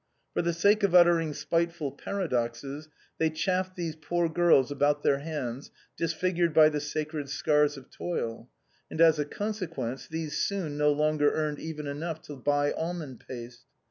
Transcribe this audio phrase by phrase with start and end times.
[0.33, 5.69] For the sake of uttering spiteful paradoxes, they chaffed these poor girls about their hands,
[5.95, 8.49] disfigured by the sacred scars of toil,
[8.89, 13.65] and as a consequence these soon no longer earned even enough to buy almond paste.